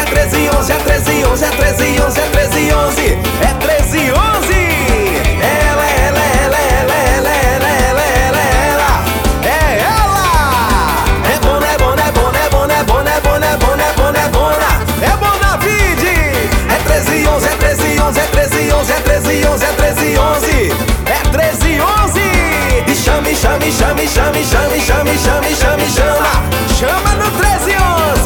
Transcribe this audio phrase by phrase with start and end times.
[0.00, 4.54] é 13 11, é 13 11, é 13 11, é 13 11, é 13 11.
[5.42, 8.90] Ela, ela, ela, ela, ela, ela, ela, ela, ela,
[9.44, 10.24] é ela.
[11.28, 13.92] É bona, é bona, é bona, é bona, é bona, é bona, é bona, é
[13.92, 14.70] bona, é bona,
[15.02, 16.16] é bona vide.
[16.68, 20.72] É 13 11, é 13 11, é 13 11, é 13 11, é 13 11,
[21.06, 22.20] é 13 11.
[22.86, 26.30] E chame, chame, chame, chame, chame, chame, chame, chame, chama,
[26.78, 28.19] chama no 13 11.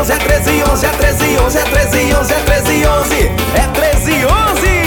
[0.00, 3.16] 11, é 13, 11, é 13, 11, é 13, 11, é 13, 11,
[3.54, 4.79] é 13, 11.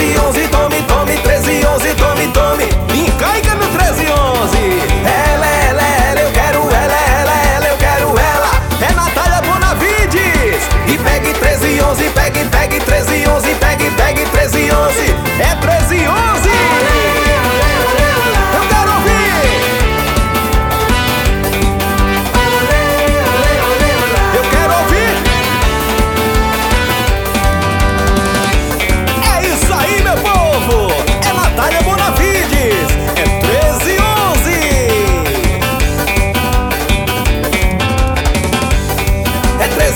[0.00, 0.59] 11, 11, 12.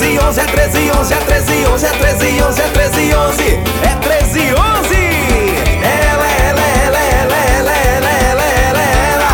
[0.04, 3.96] 13, 11, é 13, 11, é 13, 11, é 13, 11, é 13, 11, é
[4.02, 4.94] 13, 11.
[4.94, 9.32] É ela, ela, ela, ela, ela, ela, ela, ela, ela,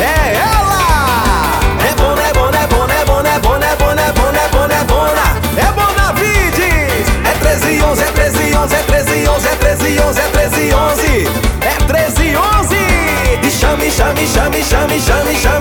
[0.00, 0.82] é ela.
[1.86, 4.48] É bona, é bona, é bona, é bona, é bona, é bona, é bona, é
[4.48, 7.06] bona, é bona, é bona vides.
[7.24, 11.28] É 13, 11, é 13, 11, é 13, 11, é 13, 11, é 13, 11,
[11.62, 12.76] é 13, 11.
[13.46, 15.57] E chame, chame, chame, chame, chame, chame.